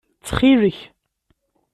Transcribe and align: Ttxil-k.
Ttxil-k. 0.19 0.79